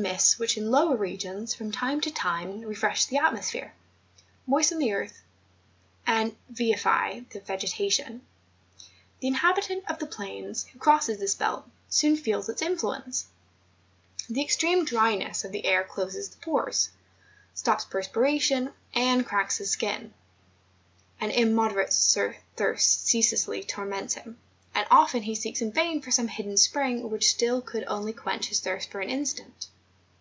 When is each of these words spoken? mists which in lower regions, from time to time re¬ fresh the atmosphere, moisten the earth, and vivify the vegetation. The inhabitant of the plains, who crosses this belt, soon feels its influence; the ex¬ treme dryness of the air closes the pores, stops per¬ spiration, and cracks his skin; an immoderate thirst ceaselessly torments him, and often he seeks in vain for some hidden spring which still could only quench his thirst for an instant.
mists 0.00 0.38
which 0.38 0.56
in 0.56 0.70
lower 0.70 0.94
regions, 0.96 1.56
from 1.56 1.72
time 1.72 2.00
to 2.00 2.08
time 2.08 2.60
re¬ 2.60 2.76
fresh 2.76 3.06
the 3.06 3.16
atmosphere, 3.18 3.74
moisten 4.46 4.78
the 4.78 4.92
earth, 4.92 5.24
and 6.06 6.36
vivify 6.48 7.18
the 7.30 7.40
vegetation. 7.40 8.24
The 9.18 9.26
inhabitant 9.26 9.82
of 9.90 9.98
the 9.98 10.06
plains, 10.06 10.66
who 10.68 10.78
crosses 10.78 11.18
this 11.18 11.34
belt, 11.34 11.68
soon 11.88 12.16
feels 12.16 12.48
its 12.48 12.62
influence; 12.62 13.26
the 14.30 14.40
ex¬ 14.44 14.56
treme 14.56 14.86
dryness 14.86 15.42
of 15.42 15.50
the 15.50 15.64
air 15.66 15.82
closes 15.82 16.28
the 16.28 16.36
pores, 16.36 16.90
stops 17.52 17.84
per¬ 17.84 18.08
spiration, 18.08 18.72
and 18.94 19.26
cracks 19.26 19.58
his 19.58 19.72
skin; 19.72 20.14
an 21.20 21.32
immoderate 21.32 21.92
thirst 22.54 23.04
ceaselessly 23.08 23.64
torments 23.64 24.14
him, 24.14 24.38
and 24.76 24.86
often 24.92 25.22
he 25.24 25.34
seeks 25.34 25.60
in 25.60 25.72
vain 25.72 26.00
for 26.00 26.12
some 26.12 26.28
hidden 26.28 26.56
spring 26.56 27.10
which 27.10 27.28
still 27.28 27.60
could 27.60 27.82
only 27.88 28.12
quench 28.12 28.46
his 28.46 28.60
thirst 28.60 28.92
for 28.92 29.00
an 29.00 29.10
instant. 29.10 29.66